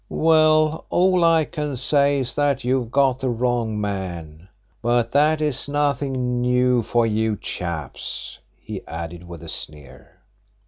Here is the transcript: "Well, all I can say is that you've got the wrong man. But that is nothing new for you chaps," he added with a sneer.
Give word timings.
"Well, 0.09 0.87
all 0.89 1.23
I 1.23 1.45
can 1.45 1.77
say 1.77 2.17
is 2.21 2.33
that 2.33 2.63
you've 2.63 2.89
got 2.89 3.19
the 3.19 3.29
wrong 3.29 3.79
man. 3.79 4.47
But 4.81 5.11
that 5.11 5.41
is 5.41 5.69
nothing 5.69 6.41
new 6.41 6.81
for 6.81 7.05
you 7.05 7.37
chaps," 7.37 8.39
he 8.59 8.81
added 8.87 9.27
with 9.27 9.43
a 9.43 9.47
sneer. 9.49 10.21